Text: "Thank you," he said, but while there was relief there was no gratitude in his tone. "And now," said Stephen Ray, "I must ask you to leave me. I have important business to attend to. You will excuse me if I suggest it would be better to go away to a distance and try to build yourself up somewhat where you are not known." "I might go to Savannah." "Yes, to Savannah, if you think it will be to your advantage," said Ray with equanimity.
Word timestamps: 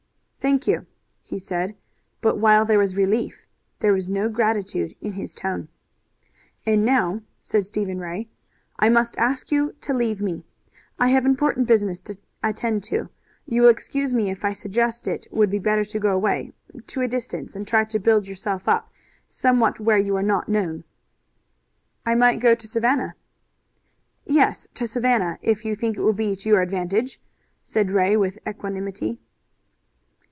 "Thank 0.41 0.65
you," 0.65 0.87
he 1.21 1.37
said, 1.37 1.75
but 2.19 2.39
while 2.39 2.65
there 2.65 2.79
was 2.79 2.95
relief 2.95 3.45
there 3.79 3.93
was 3.93 4.07
no 4.09 4.27
gratitude 4.27 4.95
in 4.99 5.11
his 5.13 5.35
tone. 5.35 5.67
"And 6.65 6.83
now," 6.83 7.21
said 7.41 7.67
Stephen 7.67 7.99
Ray, 7.99 8.27
"I 8.79 8.89
must 8.89 9.15
ask 9.19 9.51
you 9.51 9.75
to 9.81 9.93
leave 9.93 10.19
me. 10.19 10.43
I 10.97 11.09
have 11.09 11.27
important 11.27 11.67
business 11.67 12.01
to 12.01 12.17
attend 12.41 12.83
to. 12.85 13.09
You 13.45 13.61
will 13.61 13.69
excuse 13.69 14.15
me 14.15 14.31
if 14.31 14.43
I 14.43 14.51
suggest 14.51 15.07
it 15.07 15.27
would 15.29 15.51
be 15.51 15.59
better 15.59 15.85
to 15.85 15.99
go 15.99 16.11
away 16.11 16.53
to 16.87 17.01
a 17.01 17.07
distance 17.07 17.55
and 17.55 17.67
try 17.67 17.83
to 17.83 17.99
build 17.99 18.27
yourself 18.27 18.67
up 18.67 18.91
somewhat 19.27 19.79
where 19.79 19.99
you 19.99 20.15
are 20.15 20.23
not 20.23 20.49
known." 20.49 20.85
"I 22.03 22.15
might 22.15 22.39
go 22.39 22.55
to 22.55 22.67
Savannah." 22.67 23.13
"Yes, 24.25 24.67
to 24.73 24.87
Savannah, 24.87 25.37
if 25.43 25.65
you 25.65 25.75
think 25.75 25.97
it 25.97 26.01
will 26.01 26.13
be 26.13 26.35
to 26.37 26.49
your 26.49 26.63
advantage," 26.63 27.21
said 27.63 27.91
Ray 27.91 28.17
with 28.17 28.39
equanimity. 28.49 29.19